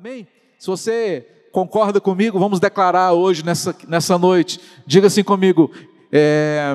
[0.00, 0.26] Amém?
[0.58, 4.58] Se você concorda comigo, vamos declarar hoje, nessa, nessa noite.
[4.86, 5.70] Diga assim comigo,
[6.10, 6.74] é,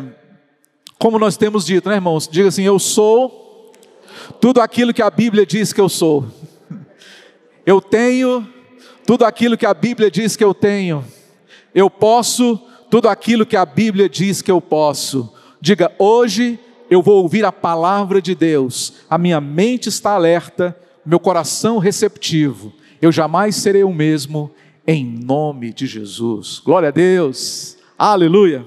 [0.99, 2.27] como nós temos dito, né, irmãos?
[2.27, 3.73] Diga assim: Eu sou
[4.39, 6.27] tudo aquilo que a Bíblia diz que eu sou.
[7.65, 8.47] Eu tenho
[9.07, 11.03] tudo aquilo que a Bíblia diz que eu tenho.
[11.73, 12.61] Eu posso
[12.91, 15.33] tudo aquilo que a Bíblia diz que eu posso.
[15.59, 16.59] Diga, hoje
[16.91, 22.71] eu vou ouvir a palavra de Deus, a minha mente está alerta, meu coração receptivo,
[23.05, 24.51] eu jamais serei o mesmo,
[24.87, 26.57] em nome de Jesus.
[26.57, 28.65] Glória a Deus, aleluia.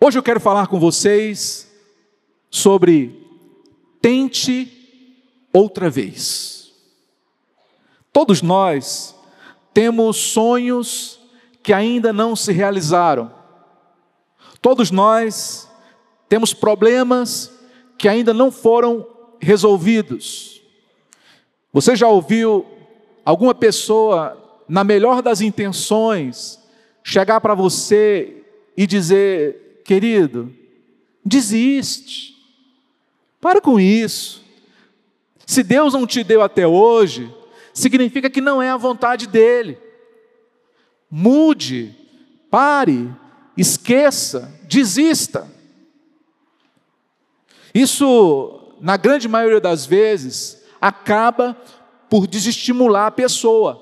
[0.00, 1.68] Hoje eu quero falar com vocês
[2.48, 3.26] sobre
[4.00, 4.70] tente
[5.52, 6.72] outra vez.
[8.12, 9.12] Todos nós
[9.74, 11.18] temos sonhos
[11.64, 13.34] que ainda não se realizaram.
[14.62, 15.68] Todos nós
[16.28, 17.50] temos problemas
[17.98, 19.04] que ainda não foram
[19.40, 20.62] resolvidos.
[21.72, 22.78] Você já ouviu
[23.30, 24.36] alguma pessoa,
[24.68, 26.58] na melhor das intenções,
[27.02, 28.42] chegar para você
[28.76, 30.52] e dizer: querido,
[31.24, 32.36] desiste,
[33.40, 34.44] para com isso.
[35.46, 37.32] Se Deus não te deu até hoje,
[37.72, 39.78] significa que não é a vontade dEle.
[41.10, 41.94] Mude,
[42.50, 43.10] pare,
[43.56, 45.48] esqueça, desista.
[47.74, 51.56] Isso, na grande maioria das vezes, acaba
[52.10, 53.80] por desestimular a pessoa,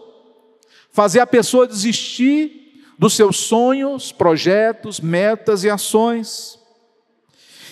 [0.93, 6.59] fazer a pessoa desistir dos seus sonhos, projetos, metas e ações.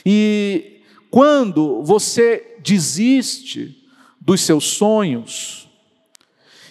[0.05, 3.87] E quando você desiste
[4.21, 5.69] dos seus sonhos,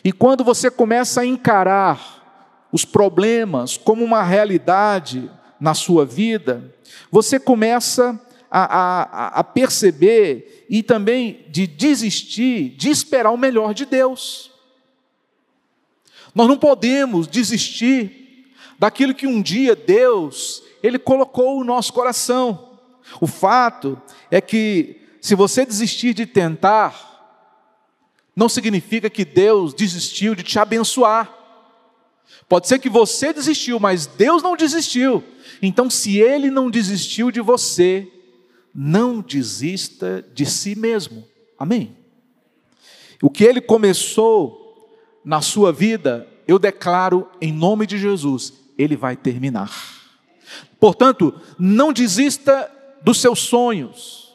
[0.03, 6.73] e quando você começa a encarar os problemas como uma realidade na sua vida,
[7.11, 8.19] você começa
[8.57, 14.49] a, a, a perceber e também de desistir de esperar o melhor de Deus.
[16.33, 18.47] Nós não podemos desistir
[18.79, 22.79] daquilo que um dia Deus ele colocou no nosso coração.
[23.19, 27.41] O fato é que se você desistir de tentar,
[28.33, 31.29] não significa que Deus desistiu de te abençoar.
[32.47, 35.21] Pode ser que você desistiu, mas Deus não desistiu.
[35.61, 38.09] Então, se Ele não desistiu de você,
[38.75, 41.25] não desista de si mesmo.
[41.57, 41.95] Amém?
[43.21, 44.91] O que ele começou
[45.23, 49.71] na sua vida, eu declaro em nome de Jesus, ele vai terminar.
[50.79, 52.69] Portanto, não desista
[53.01, 54.25] dos seus sonhos.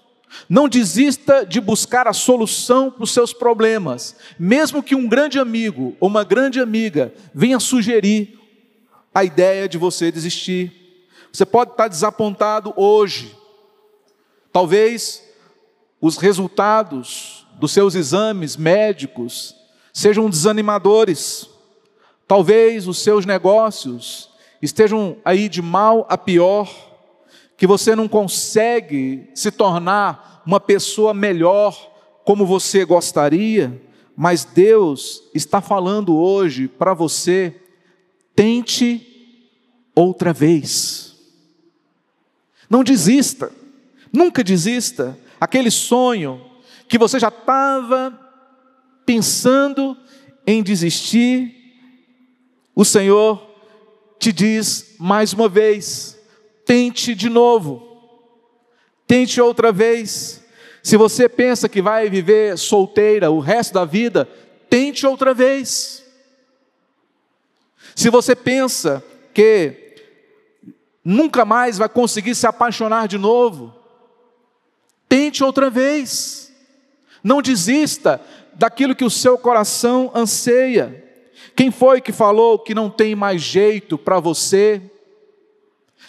[0.49, 5.97] Não desista de buscar a solução para os seus problemas, mesmo que um grande amigo
[6.01, 8.39] ou uma grande amiga venha sugerir
[9.13, 10.73] a ideia de você desistir.
[11.33, 13.37] Você pode estar desapontado hoje,
[14.53, 15.23] Talvez
[16.01, 19.55] os resultados dos seus exames médicos
[19.93, 21.49] sejam desanimadores.
[22.27, 24.31] Talvez os seus negócios
[24.63, 26.69] estejam aí de mal a pior,
[27.57, 31.91] que você não consegue se tornar uma pessoa melhor
[32.25, 33.81] como você gostaria,
[34.17, 37.55] mas Deus está falando hoje para você:
[38.35, 39.07] tente
[39.95, 41.17] outra vez.
[42.69, 43.60] Não desista.
[44.13, 45.19] Nunca desista.
[45.41, 46.45] Aquele sonho
[46.89, 48.19] que você já estava
[49.07, 49.97] pensando
[50.47, 51.55] em desistir,
[52.75, 53.49] o Senhor
[54.19, 56.19] te diz mais uma vez:
[56.67, 57.83] tente de novo,
[59.07, 60.45] tente outra vez.
[60.83, 64.29] Se você pensa que vai viver solteira o resto da vida,
[64.69, 66.05] tente outra vez.
[67.95, 69.05] Se você pensa
[69.35, 69.95] que
[71.05, 73.80] nunca mais vai conseguir se apaixonar de novo,
[75.11, 76.53] Tente outra vez.
[77.23, 78.21] Não desista
[78.55, 81.05] daquilo que o seu coração anseia.
[81.57, 84.81] Quem foi que falou que não tem mais jeito para você?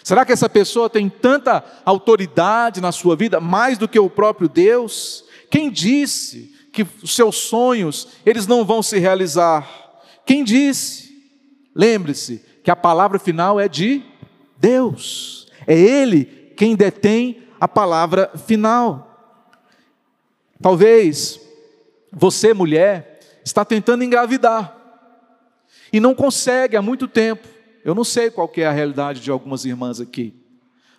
[0.04, 4.48] Será que essa pessoa tem tanta autoridade na sua vida, mais do que o próprio
[4.48, 5.24] Deus?
[5.50, 9.68] Quem disse que os seus sonhos, eles não vão se realizar?
[10.24, 11.10] Quem disse?
[11.74, 14.00] Lembre-se que a palavra final é de
[14.58, 15.48] Deus.
[15.66, 16.24] É Ele
[16.56, 19.38] quem detém a palavra final.
[20.60, 21.40] Talvez
[22.12, 24.76] você, mulher, está tentando engravidar
[25.92, 27.46] e não consegue há muito tempo.
[27.84, 30.34] Eu não sei qual é a realidade de algumas irmãs aqui,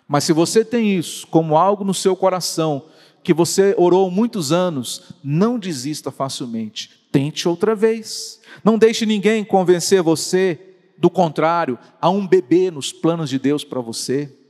[0.08, 2.86] mas se você tem isso como algo no seu coração,
[3.22, 7.06] que você orou muitos anos, não desista facilmente.
[7.12, 8.40] Tente outra vez.
[8.64, 10.58] Não deixe ninguém convencer você
[10.96, 11.78] do contrário.
[12.00, 14.43] Há um bebê nos planos de Deus para você.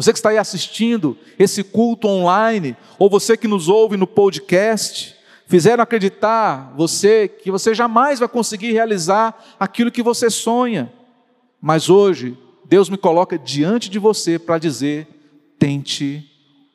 [0.00, 5.14] Você que está aí assistindo esse culto online, ou você que nos ouve no podcast,
[5.46, 10.90] fizeram acreditar você que você jamais vai conseguir realizar aquilo que você sonha.
[11.60, 15.06] Mas hoje, Deus me coloca diante de você para dizer:
[15.58, 16.26] tente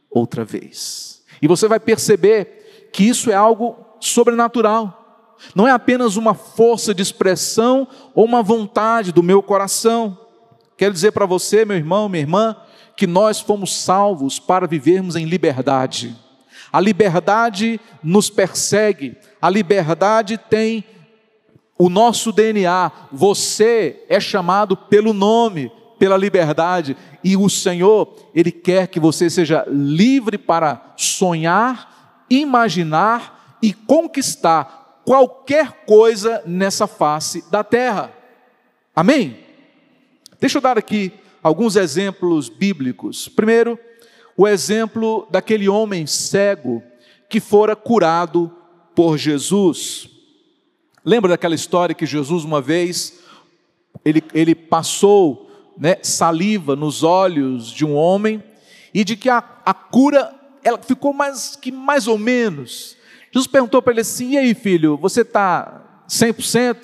[0.07, 1.23] outra vez.
[1.41, 5.33] E você vai perceber que isso é algo sobrenatural.
[5.55, 10.24] Não é apenas uma força de expressão ou uma vontade do meu coração.
[10.77, 12.55] Quero dizer para você, meu irmão, minha irmã,
[12.95, 16.15] que nós fomos salvos para vivermos em liberdade.
[16.71, 20.83] A liberdade nos persegue, a liberdade tem
[21.77, 22.91] o nosso DNA.
[23.11, 29.65] Você é chamado pelo nome, pela liberdade, e o Senhor, Ele quer que você seja
[29.67, 38.11] livre para sonhar, imaginar e conquistar qualquer coisa nessa face da terra.
[38.93, 39.44] Amém?
[40.39, 41.11] Deixa eu dar aqui
[41.41, 43.27] alguns exemplos bíblicos.
[43.27, 43.79] Primeiro,
[44.35, 46.83] o exemplo daquele homem cego
[47.29, 48.51] que fora curado
[48.93, 50.09] por Jesus.
[51.03, 53.19] Lembra daquela história que Jesus, uma vez,
[54.03, 58.43] ele, ele passou né, saliva nos olhos de um homem
[58.93, 60.33] e de que a, a cura
[60.63, 62.97] ela ficou mais que mais ou menos.
[63.31, 66.77] Jesus perguntou para ele assim: e aí, filho, você está 100%?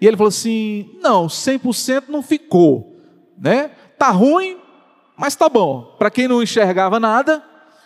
[0.00, 3.00] E ele falou assim: não, 100% não ficou,
[3.38, 3.70] né?
[3.98, 4.58] Tá ruim,
[5.16, 5.94] mas tá bom.
[5.98, 7.42] Para quem não enxergava nada,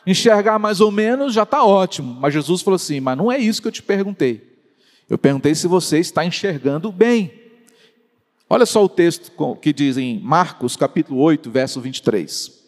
[0.07, 2.17] enxergar mais ou menos já está ótimo.
[2.21, 4.49] Mas Jesus falou assim: mas não é isso que eu te perguntei.
[5.09, 7.33] Eu perguntei se você está enxergando bem.
[8.49, 12.61] Olha só o texto que diz em Marcos, capítulo 8, verso 23.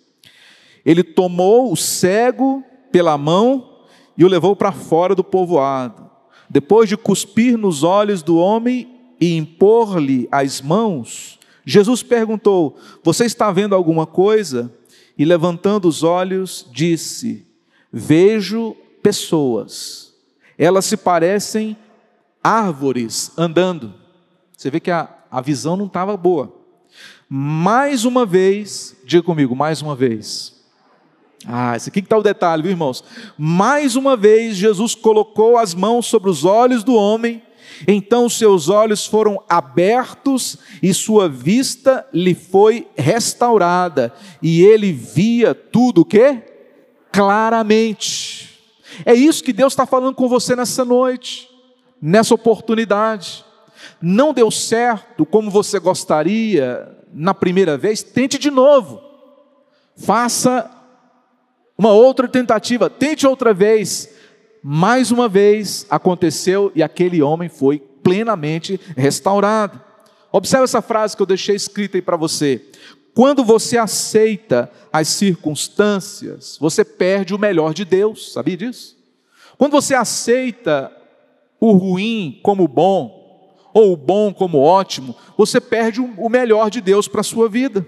[0.85, 3.81] Ele tomou o cego pela mão
[4.17, 6.11] e o levou para fora do povoado.
[6.49, 8.92] Depois de cuspir nos olhos do homem
[9.23, 14.69] e impor-lhe as mãos, Jesus perguntou: Você está vendo alguma coisa?
[15.17, 17.47] E levantando os olhos, disse:
[17.93, 20.13] Vejo pessoas.
[20.59, 21.77] Elas se parecem
[22.43, 23.95] árvores andando.
[24.57, 26.53] Você vê que a, a visão não estava boa.
[27.29, 30.61] Mais uma vez, diga comigo, mais uma vez.
[31.47, 33.05] Ah, esse aqui está o detalhe, viu, irmãos?
[33.39, 37.41] Mais uma vez, Jesus colocou as mãos sobre os olhos do homem
[37.87, 46.03] então seus olhos foram abertos e sua vista lhe foi restaurada, e ele via tudo
[46.03, 46.43] o que?
[47.13, 48.61] Claramente.
[49.05, 51.49] É isso que Deus está falando com você nessa noite,
[52.01, 53.45] nessa oportunidade.
[54.01, 59.01] Não deu certo como você gostaria na primeira vez, tente de novo.
[59.97, 60.71] Faça
[61.77, 64.09] uma outra tentativa, tente outra vez
[64.63, 69.81] mais uma vez aconteceu e aquele homem foi plenamente restaurado.
[70.31, 72.65] Observe essa frase que eu deixei escrita aí para você.
[73.15, 78.97] Quando você aceita as circunstâncias, você perde o melhor de Deus, sabia disso?
[79.59, 80.91] Quando você aceita
[81.61, 83.21] o ruim como bom,
[83.75, 87.87] ou o bom como ótimo, você perde o melhor de Deus para a sua vida.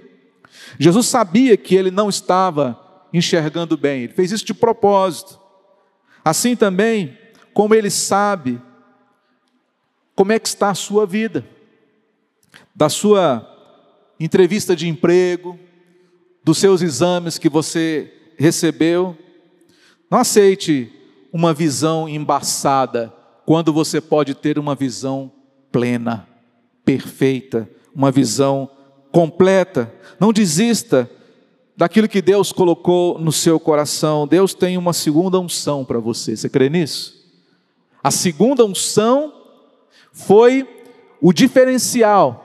[0.79, 2.81] Jesus sabia que ele não estava
[3.12, 5.44] enxergando bem, ele fez isso de propósito.
[6.25, 7.19] Assim também,
[7.53, 8.61] como Ele sabe
[10.15, 11.44] como é que está a sua vida,
[12.75, 13.47] da sua
[14.19, 15.59] entrevista de emprego,
[16.43, 19.16] dos seus exames que você recebeu.
[20.11, 20.93] Não aceite
[21.33, 23.12] uma visão embaçada
[23.45, 25.33] quando você pode ter uma visão
[25.73, 26.28] plena,
[26.85, 28.71] perfeita, uma visão
[29.11, 29.93] completa.
[30.21, 31.11] Não desista
[31.76, 34.26] daquilo que Deus colocou no seu coração.
[34.26, 36.37] Deus tem uma segunda unção para você.
[36.37, 37.25] Você crê nisso?
[38.02, 39.33] A segunda unção
[40.12, 40.69] foi
[41.21, 42.40] o diferencial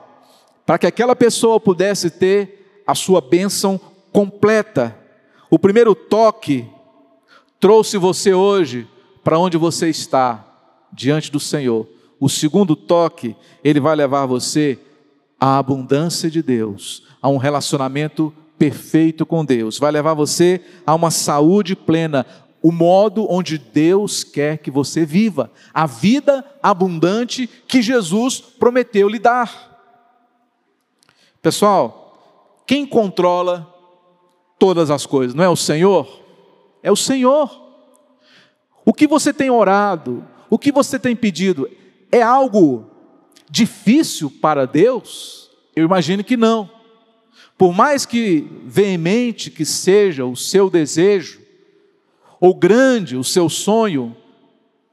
[0.64, 3.80] para que aquela pessoa pudesse ter a sua bênção
[4.12, 4.96] completa.
[5.50, 6.66] O primeiro toque
[7.58, 8.88] trouxe você hoje
[9.22, 10.46] para onde você está,
[10.92, 11.86] diante do Senhor.
[12.18, 14.78] O segundo toque, ele vai levar você
[15.38, 21.10] à abundância de Deus, a um relacionamento perfeito com Deus, vai levar você a uma
[21.10, 22.26] saúde plena,
[22.62, 29.18] o modo onde Deus quer que você viva, a vida abundante que Jesus prometeu lhe
[29.18, 29.80] dar.
[31.40, 33.66] Pessoal, quem controla
[34.58, 36.20] todas as coisas, não é o Senhor?
[36.82, 37.50] É o Senhor.
[38.84, 41.66] O que você tem orado, o que você tem pedido,
[42.12, 42.90] é algo
[43.48, 45.50] difícil para Deus?
[45.74, 46.79] Eu imagino que não.
[47.60, 51.42] Por mais que veemente que seja o seu desejo,
[52.40, 54.16] ou grande o seu sonho,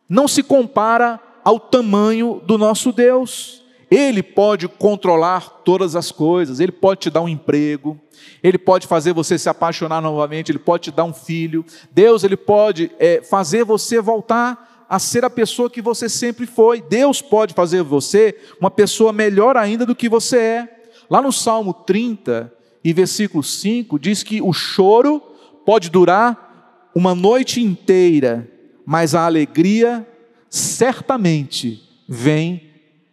[0.09, 3.63] não se compara ao tamanho do nosso Deus.
[3.89, 7.97] Ele pode controlar todas as coisas, ele pode te dar um emprego,
[8.43, 11.63] ele pode fazer você se apaixonar novamente, ele pode te dar um filho.
[11.91, 16.81] Deus, ele pode é, fazer você voltar a ser a pessoa que você sempre foi.
[16.81, 20.73] Deus pode fazer você uma pessoa melhor ainda do que você é.
[21.09, 25.19] Lá no Salmo 30 e versículo 5 diz que o choro
[25.65, 28.49] pode durar uma noite inteira,
[28.85, 30.07] mas a alegria
[30.49, 32.61] certamente vem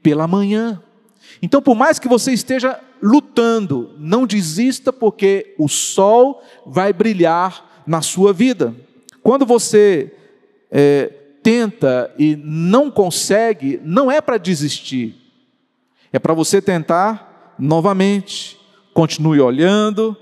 [0.02, 0.80] pela manhã.
[1.42, 8.00] Então, por mais que você esteja lutando, não desista, porque o sol vai brilhar na
[8.00, 8.74] sua vida.
[9.22, 10.12] Quando você
[10.70, 11.10] é,
[11.42, 15.14] tenta e não consegue, não é para desistir,
[16.12, 18.58] é para você tentar novamente.
[18.94, 20.16] Continue olhando,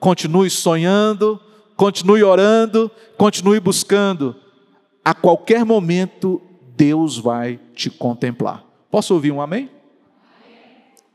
[0.00, 1.38] continue sonhando,
[1.76, 4.34] continue orando, continue buscando.
[5.04, 6.40] A qualquer momento,
[6.74, 8.64] Deus vai te contemplar.
[8.90, 9.70] Posso ouvir um amém?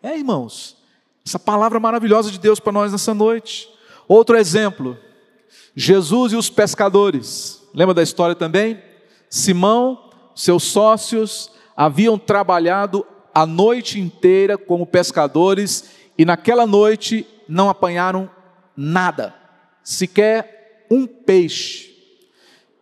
[0.04, 0.78] É, irmãos,
[1.26, 3.68] essa palavra maravilhosa de Deus para nós nessa noite.
[4.08, 4.98] Outro exemplo,
[5.76, 7.62] Jesus e os pescadores.
[7.74, 8.80] Lembra da história também?
[9.30, 18.30] Simão, seus sócios, haviam trabalhado a noite inteira como pescadores e naquela noite não apanharam
[18.76, 19.34] nada,
[19.84, 21.92] sequer um peixe.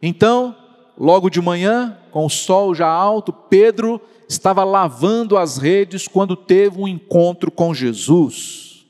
[0.02, 0.56] Então,
[0.98, 6.80] logo de manhã, com o sol já alto, Pedro estava lavando as redes quando teve
[6.80, 8.86] um encontro com Jesus.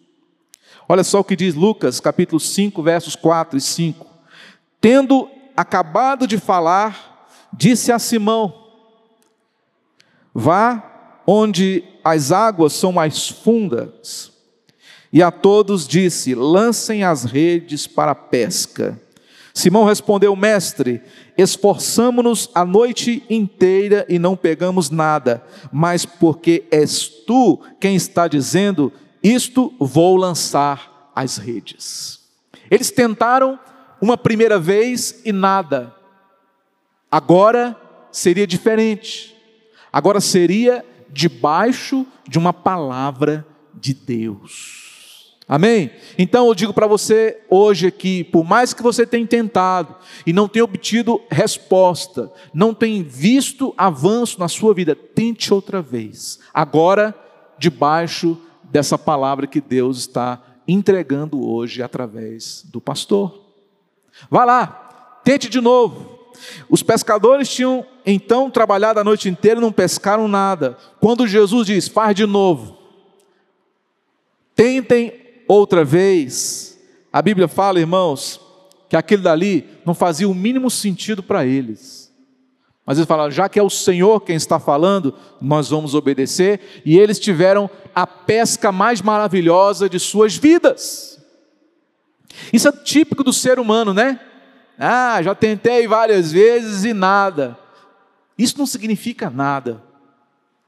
[0.87, 4.07] Olha só o que diz Lucas, capítulo 5, versos 4 e 5.
[4.81, 8.53] Tendo acabado de falar, disse a Simão:
[10.33, 10.88] Vá
[11.31, 14.31] onde as águas são mais fundas.
[15.13, 18.99] E a todos disse: Lancem as redes para a pesca.
[19.53, 21.01] Simão respondeu: Mestre,
[21.37, 28.91] esforçamo-nos a noite inteira e não pegamos nada, mas porque és tu quem está dizendo,
[29.21, 32.21] isto vou lançar as redes.
[32.71, 33.59] Eles tentaram
[34.01, 35.93] uma primeira vez e nada.
[37.11, 37.75] Agora
[38.11, 39.35] seria diferente.
[39.91, 44.89] Agora seria debaixo de uma palavra de Deus.
[45.47, 45.89] Amém?
[46.15, 50.47] Então eu digo para você hoje aqui, por mais que você tenha tentado e não
[50.47, 56.39] tenha obtido resposta, não tenha visto avanço na sua vida, tente outra vez.
[56.53, 57.15] Agora,
[57.57, 63.43] debaixo dessa palavra que Deus está entregando hoje através do pastor.
[64.29, 66.18] Vá lá, tente de novo.
[66.69, 70.77] Os pescadores tinham então trabalhado a noite inteira e não pescaram nada.
[70.99, 72.77] Quando Jesus diz, faz de novo,
[74.55, 75.13] tentem
[75.47, 76.79] outra vez,
[77.11, 78.39] a Bíblia fala, irmãos,
[78.87, 82.09] que aquilo dali não fazia o mínimo sentido para eles.
[82.85, 86.81] Mas eles falaram, já que é o Senhor quem está falando, nós vamos obedecer.
[86.83, 91.23] E eles tiveram a pesca mais maravilhosa de suas vidas.
[92.51, 94.19] Isso é típico do ser humano, né?
[94.81, 97.59] Ah, já tentei várias vezes e nada.
[98.37, 99.83] Isso não significa nada,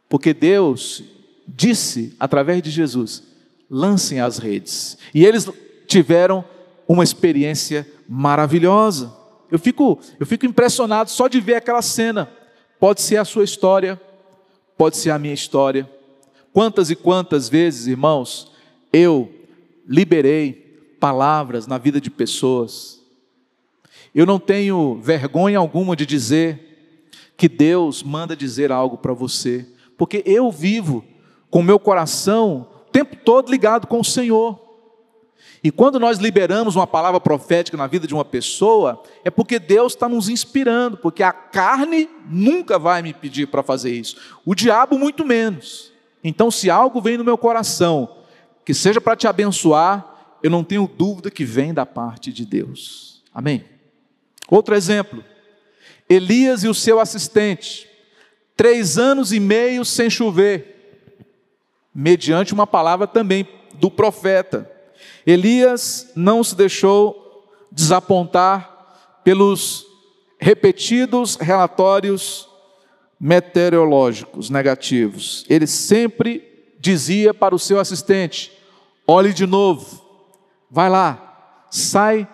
[0.10, 1.02] porque Deus
[1.48, 3.24] disse através de Jesus:
[3.70, 4.98] lancem as redes.
[5.14, 5.50] E eles
[5.88, 6.44] tiveram
[6.86, 9.16] uma experiência maravilhosa.
[9.50, 12.30] Eu fico, eu fico impressionado só de ver aquela cena.
[12.78, 14.00] Pode ser a sua história,
[14.78, 15.90] pode ser a minha história.
[16.52, 18.52] Quantas e quantas vezes, irmãos,
[18.92, 19.32] eu
[19.88, 23.01] liberei palavras na vida de pessoas.
[24.14, 27.02] Eu não tenho vergonha alguma de dizer
[27.38, 29.66] que Deus manda dizer algo para você,
[29.98, 31.04] porque eu vivo
[31.50, 34.60] com meu coração tempo todo ligado com o Senhor.
[35.64, 39.94] E quando nós liberamos uma palavra profética na vida de uma pessoa, é porque Deus
[39.94, 44.98] está nos inspirando, porque a carne nunca vai me pedir para fazer isso, o diabo
[44.98, 45.92] muito menos.
[46.24, 48.18] Então, se algo vem no meu coração,
[48.66, 53.24] que seja para te abençoar, eu não tenho dúvida que vem da parte de Deus.
[53.34, 53.64] Amém?
[54.52, 55.24] Outro exemplo:
[56.10, 57.90] Elias e o seu assistente,
[58.56, 60.68] três anos e meio sem chover
[61.96, 64.70] mediante uma palavra também do profeta.
[65.26, 69.86] Elias não se deixou desapontar pelos
[70.38, 72.48] repetidos relatórios
[73.20, 75.46] meteorológicos negativos.
[75.48, 78.52] Ele sempre dizia para o seu assistente:
[79.08, 80.04] olhe de novo,
[80.70, 82.28] vai lá, sai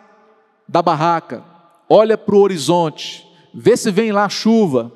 [0.67, 1.43] da barraca,
[1.89, 4.91] olha para o horizonte, vê se vem lá chuva.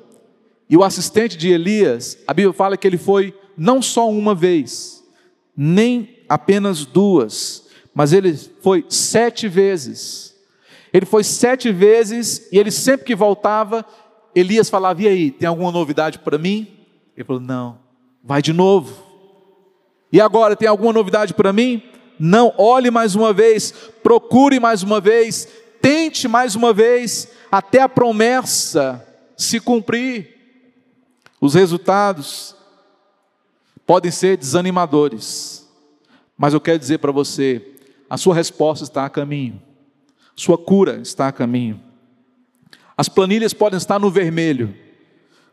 [0.68, 5.04] E o assistente de Elias, a Bíblia fala que ele foi não só uma vez,
[5.56, 10.34] nem apenas duas, mas ele foi sete vezes.
[10.92, 13.84] Ele foi sete vezes e ele sempre que voltava,
[14.34, 16.68] Elias falava: E aí, tem alguma novidade para mim?
[17.16, 17.78] Ele falou: Não,
[18.22, 19.02] vai de novo.
[20.12, 21.82] E agora, tem alguma novidade para mim?
[22.18, 23.72] Não, olhe mais uma vez,
[24.02, 25.48] procure mais uma vez,
[25.82, 29.04] tente mais uma vez, até a promessa
[29.36, 30.32] se cumprir.
[31.40, 32.54] Os resultados
[33.84, 35.68] podem ser desanimadores,
[36.38, 37.74] mas eu quero dizer para você:
[38.08, 39.60] a sua resposta está a caminho,
[40.36, 41.80] sua cura está a caminho.
[42.96, 44.74] As planilhas podem estar no vermelho,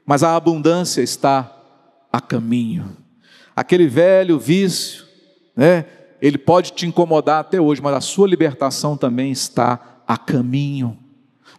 [0.05, 1.51] mas a abundância está
[2.11, 2.95] a caminho.
[3.55, 5.05] Aquele velho vício,
[5.55, 5.85] né?
[6.21, 10.97] Ele pode te incomodar até hoje, mas a sua libertação também está a caminho.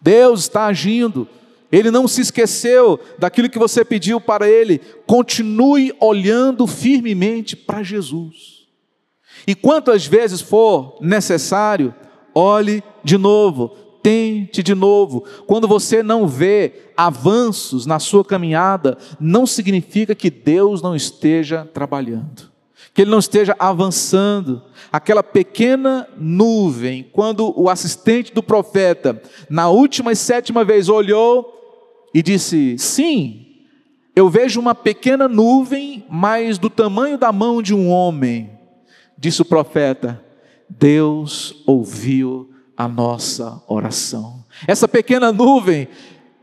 [0.02, 1.28] Deus está agindo.
[1.70, 4.80] Ele não se esqueceu daquilo que você pediu para ele.
[5.06, 8.66] Continue olhando firmemente para Jesus.
[9.46, 11.94] E quantas vezes for necessário,
[12.34, 13.68] olhe de novo,
[14.02, 15.24] tente de novo.
[15.46, 22.49] Quando você não vê avanços na sua caminhada, não significa que Deus não esteja trabalhando,
[22.92, 24.62] que Ele não esteja avançando.
[24.92, 31.52] Aquela pequena nuvem, quando o assistente do profeta, na última e sétima vez, olhou
[32.14, 33.46] e disse: Sim,
[34.14, 38.50] eu vejo uma pequena nuvem, mas do tamanho da mão de um homem.
[39.16, 40.22] Disse o profeta:
[40.68, 44.44] Deus ouviu a nossa oração.
[44.66, 45.88] Essa pequena nuvem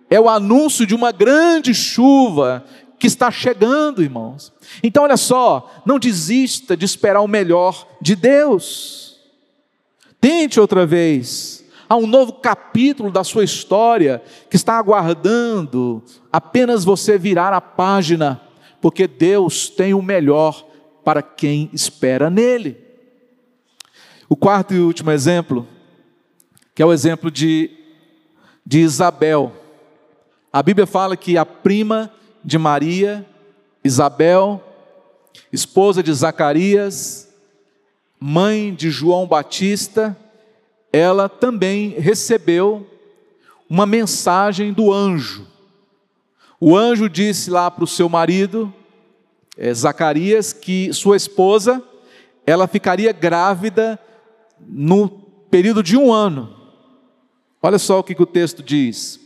[0.09, 2.63] é o anúncio de uma grande chuva
[2.99, 4.53] que está chegando, irmãos.
[4.81, 9.19] Então, olha só, não desista de esperar o melhor de Deus.
[10.19, 11.63] Tente outra vez.
[11.89, 18.41] Há um novo capítulo da sua história que está aguardando apenas você virar a página,
[18.81, 20.65] porque Deus tem o melhor
[21.03, 22.77] para quem espera nele.
[24.27, 25.65] O quarto e último exemplo
[26.77, 27.71] que é o exemplo de,
[28.63, 29.51] de Isabel.
[30.53, 32.11] A Bíblia fala que a prima
[32.47, 33.25] de Maria,
[33.83, 34.63] Isabel,
[35.51, 37.27] esposa de Zacarias,
[38.17, 40.15] mãe de João Batista,
[40.93, 42.87] ela também recebeu
[43.69, 45.45] uma mensagem do anjo.
[46.57, 48.73] O anjo disse lá para o seu marido,
[49.57, 51.83] é, Zacarias, que sua esposa,
[52.45, 53.99] ela ficaria grávida
[54.57, 55.09] no
[55.51, 56.55] período de um ano.
[57.61, 59.19] Olha só o que, que o texto diz.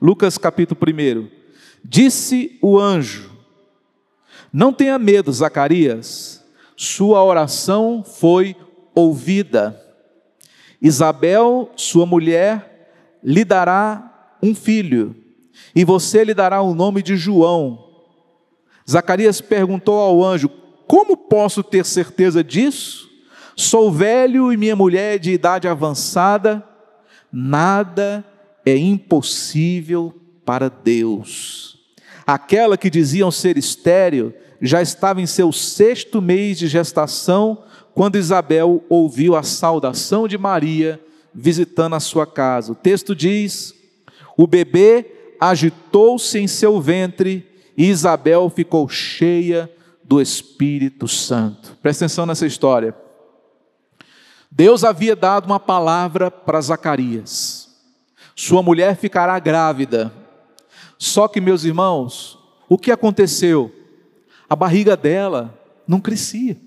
[0.00, 1.39] Lucas capítulo 1.
[1.84, 3.30] Disse o anjo:
[4.52, 6.44] Não tenha medo, Zacarias,
[6.76, 8.56] sua oração foi
[8.94, 9.80] ouvida.
[10.80, 15.14] Isabel, sua mulher, lhe dará um filho,
[15.74, 17.86] e você lhe dará o nome de João.
[18.88, 20.48] Zacarias perguntou ao anjo:
[20.86, 23.08] Como posso ter certeza disso?
[23.56, 26.66] Sou velho e minha mulher é de idade avançada
[27.32, 28.24] nada
[28.64, 30.14] é impossível
[30.50, 31.78] para Deus.
[32.26, 37.62] Aquela que diziam ser estéril já estava em seu sexto mês de gestação
[37.94, 41.00] quando Isabel ouviu a saudação de Maria
[41.32, 42.72] visitando a sua casa.
[42.72, 43.72] O texto diz:
[44.36, 49.70] o bebê agitou-se em seu ventre e Isabel ficou cheia
[50.02, 51.78] do Espírito Santo.
[51.80, 52.92] Presta atenção nessa história.
[54.50, 57.68] Deus havia dado uma palavra para Zacarias:
[58.34, 60.18] sua mulher ficará grávida.
[61.02, 63.74] Só que, meus irmãos, o que aconteceu?
[64.46, 65.58] A barriga dela
[65.88, 66.58] não crescia,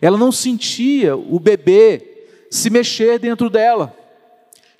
[0.00, 3.96] ela não sentia o bebê se mexer dentro dela,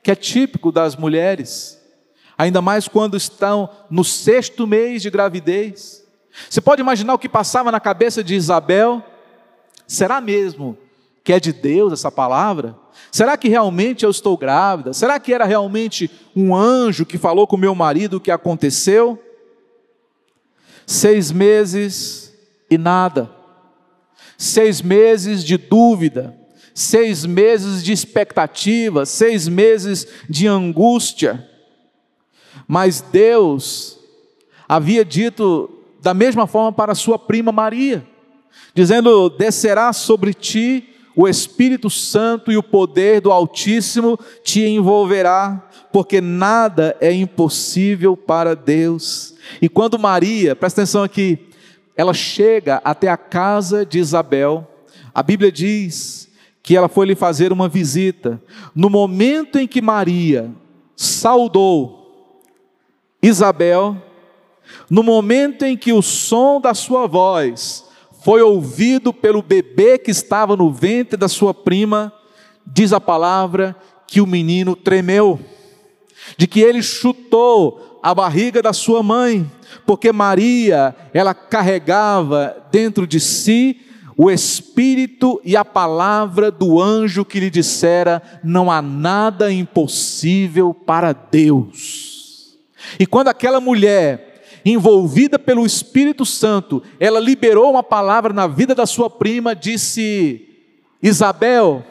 [0.03, 1.81] que é típico das mulheres,
[2.37, 6.05] ainda mais quando estão no sexto mês de gravidez.
[6.51, 9.05] Você pode imaginar o que passava na cabeça de Isabel?
[9.87, 10.77] Será mesmo
[11.27, 12.79] que é de Deus essa palavra?
[13.11, 14.93] Será que realmente eu estou grávida?
[14.93, 19.21] Será que era realmente um anjo que falou com meu marido o que aconteceu?
[20.87, 22.33] Seis meses
[22.71, 23.29] e nada,
[24.39, 26.39] seis meses de dúvida,
[26.73, 31.45] seis meses de expectativa, seis meses de angústia.
[32.69, 33.99] Mas Deus
[34.69, 35.69] havia dito
[36.01, 38.07] da mesma forma para sua prima Maria,
[38.73, 46.21] dizendo: descerá sobre ti o Espírito Santo e o poder do Altíssimo te envolverá, porque
[46.21, 49.35] nada é impossível para Deus.
[49.63, 51.39] E quando Maria, presta atenção aqui,
[51.97, 54.71] ela chega até a casa de Isabel,
[55.15, 56.31] a Bíblia diz
[56.63, 58.43] que ela foi lhe fazer uma visita.
[58.75, 60.51] No momento em que Maria
[60.95, 62.37] saudou
[63.23, 63.97] Isabel,
[64.91, 67.86] no momento em que o som da sua voz
[68.27, 72.13] foi ouvido pelo bebê que estava no ventre da sua prima,
[72.67, 75.39] diz a palavra que o menino tremeu,
[76.37, 79.49] de que ele chutou a barriga da sua mãe,
[79.87, 83.81] porque Maria, ela carregava dentro de si
[84.17, 91.13] o Espírito e a palavra do anjo que lhe dissera: não há nada impossível para
[91.13, 92.57] Deus.
[92.99, 94.36] E quando aquela mulher,
[94.67, 100.45] envolvida pelo Espírito Santo, ela liberou uma palavra na vida da sua prima, disse:
[101.01, 101.85] Isabel,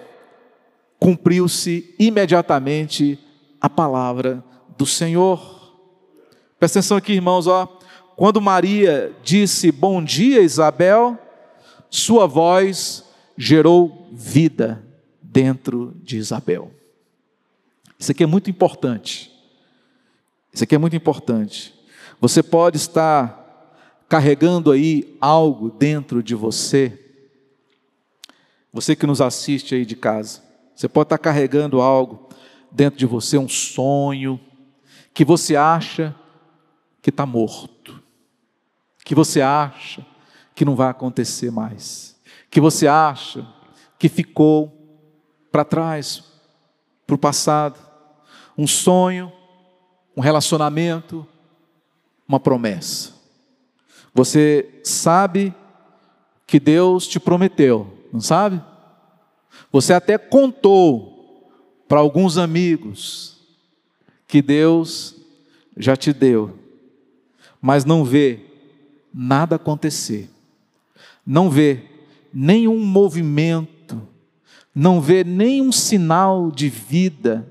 [0.99, 3.17] cumpriu-se imediatamente
[3.61, 4.43] a palavra
[4.77, 5.73] do Senhor.
[6.59, 7.65] Presta atenção aqui, irmãos, ó.
[8.17, 11.17] Quando Maria disse bom dia, Isabel,
[11.89, 13.05] sua voz
[13.37, 14.85] gerou vida
[15.21, 16.71] dentro de Isabel.
[17.97, 19.31] Isso aqui é muito importante.
[20.51, 21.74] Isso aqui é muito importante.
[22.27, 23.69] Você pode estar
[24.09, 26.99] carregando aí algo dentro de você.
[28.73, 30.41] Você que nos assiste aí de casa.
[30.75, 32.27] Você pode estar carregando algo
[32.71, 34.39] dentro de você, um sonho,
[35.13, 36.15] que você acha
[36.99, 38.01] que está morto,
[39.03, 40.03] que você acha
[40.55, 43.47] que não vai acontecer mais, que você acha
[43.99, 44.97] que ficou
[45.51, 46.23] para trás,
[47.05, 47.79] para o passado,
[48.57, 49.31] um sonho,
[50.17, 51.27] um relacionamento,
[52.27, 53.13] uma promessa.
[54.13, 55.53] Você sabe
[56.47, 58.61] que Deus te prometeu, não sabe?
[59.71, 61.51] Você até contou
[61.87, 63.37] para alguns amigos
[64.27, 65.15] que Deus
[65.77, 66.57] já te deu,
[67.61, 68.39] mas não vê
[69.13, 70.29] nada acontecer,
[71.25, 71.83] não vê
[72.33, 74.01] nenhum movimento,
[74.73, 77.47] não vê nenhum sinal de vida.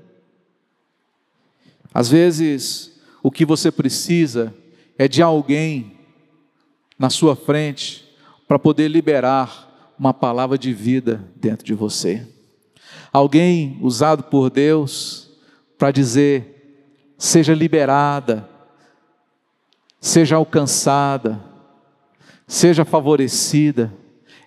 [1.93, 4.53] Às vezes, o que você precisa
[4.97, 5.97] é de alguém
[6.97, 8.05] na sua frente
[8.47, 12.27] para poder liberar uma palavra de vida dentro de você.
[13.11, 15.29] Alguém usado por Deus
[15.77, 18.47] para dizer: seja liberada,
[19.99, 21.41] seja alcançada,
[22.47, 23.93] seja favorecida.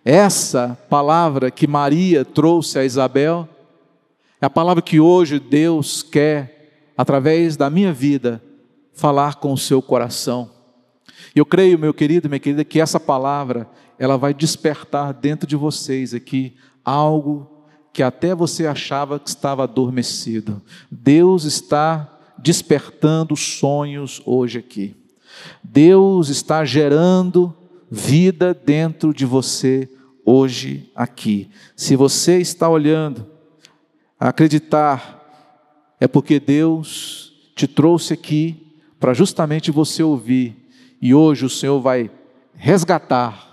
[0.04, 3.48] Essa palavra que Maria trouxe a Isabel
[4.40, 8.40] é a palavra que hoje Deus quer, através da minha vida,
[8.98, 10.50] falar com o seu coração.
[11.32, 16.12] Eu creio, meu querido, minha querida, que essa palavra ela vai despertar dentro de vocês
[16.12, 20.61] aqui algo que até você achava que estava adormecido.
[20.90, 24.96] Deus está despertando sonhos hoje aqui.
[25.62, 27.54] Deus está gerando
[27.88, 29.88] vida dentro de você
[30.24, 31.48] hoje aqui.
[31.76, 33.24] Se você está olhando,
[34.18, 38.67] acreditar, é porque Deus te trouxe aqui
[38.98, 40.56] para justamente você ouvir.
[41.00, 42.11] E hoje o Senhor vai
[42.54, 43.46] resgatar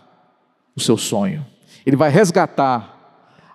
[0.75, 1.45] o seu sonho.
[1.85, 2.95] Ele vai resgatar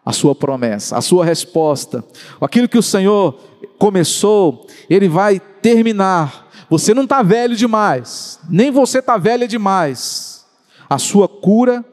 [0.05, 2.05] a sua promessa, a sua resposta.
[2.41, 3.39] Aquilo que o Senhor
[3.79, 6.49] começou, Ele vai terminar.
[6.69, 10.47] Você não está velho demais, nem você está velha demais.
[10.89, 11.85] A sua cura,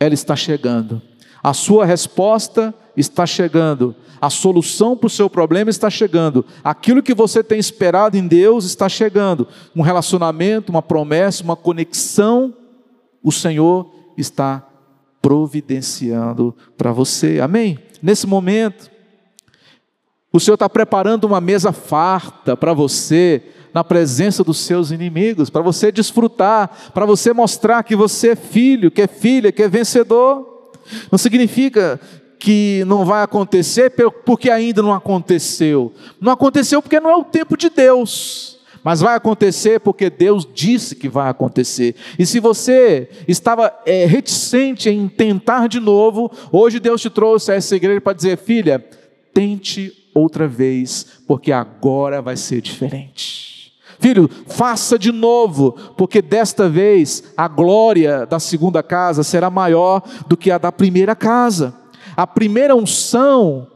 [0.00, 1.00] ela está chegando.
[1.42, 3.94] A sua resposta está chegando.
[4.20, 6.44] A solução para o seu problema está chegando.
[6.62, 9.48] Aquilo que você tem esperado em Deus está chegando.
[9.74, 12.54] Um relacionamento, uma promessa, uma conexão.
[13.22, 14.66] O Senhor está
[15.20, 17.40] providenciando para você.
[17.40, 17.78] Amém?
[18.02, 18.90] Nesse momento,
[20.32, 23.42] o Senhor está preparando uma mesa farta para você,
[23.74, 28.90] na presença dos seus inimigos, para você desfrutar, para você mostrar que você é filho,
[28.90, 30.72] que é filha, que é vencedor.
[31.10, 32.00] Não significa
[32.42, 33.92] que não vai acontecer
[34.26, 35.92] porque ainda não aconteceu.
[36.20, 40.96] Não aconteceu porque não é o tempo de Deus mas vai acontecer porque Deus disse
[40.96, 41.94] que vai acontecer.
[42.18, 47.54] E se você estava é, reticente em tentar de novo, hoje Deus te trouxe a
[47.54, 48.84] essa igreja para dizer: filha,
[49.32, 53.72] tente outra vez, porque agora vai ser diferente.
[54.00, 60.36] Filho, faça de novo, porque desta vez a glória da segunda casa será maior do
[60.36, 61.81] que a da primeira casa.
[62.16, 63.68] A primeira unção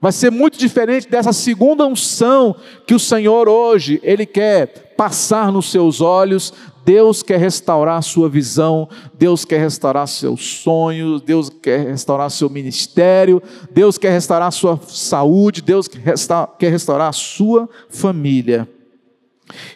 [0.00, 2.56] Vai ser muito diferente dessa segunda unção
[2.86, 6.54] que o Senhor hoje, Ele quer passar nos seus olhos.
[6.86, 13.42] Deus quer restaurar sua visão, Deus quer restaurar seus sonhos, Deus quer restaurar seu ministério,
[13.70, 18.66] Deus quer restaurar sua saúde, Deus quer restaurar a sua família.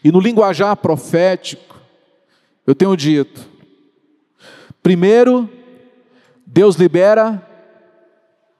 [0.03, 1.77] E no linguajar profético,
[2.67, 3.47] eu tenho dito:
[4.83, 5.49] primeiro,
[6.47, 7.54] Deus libera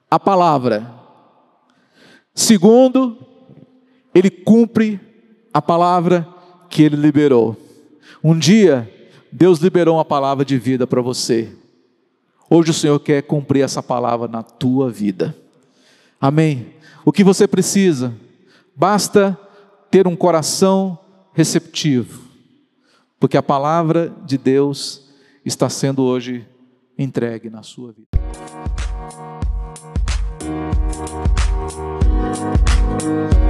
[0.09, 0.91] a palavra.
[2.33, 3.17] Segundo,
[4.13, 4.99] ele cumpre
[5.53, 6.27] a palavra
[6.69, 7.55] que ele liberou.
[8.23, 8.91] Um dia,
[9.31, 11.53] Deus liberou uma palavra de vida para você.
[12.49, 15.35] Hoje o Senhor quer cumprir essa palavra na tua vida.
[16.19, 16.73] Amém.
[17.03, 18.13] O que você precisa?
[18.75, 19.37] Basta
[19.89, 20.99] ter um coração
[21.33, 22.23] receptivo,
[23.19, 25.09] porque a palavra de Deus
[25.45, 26.47] está sendo hoje
[26.97, 28.64] entregue na sua vida.
[33.05, 33.44] Thank you.